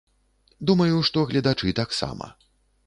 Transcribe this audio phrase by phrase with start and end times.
[0.71, 2.25] Думаю, што гледачы таксама.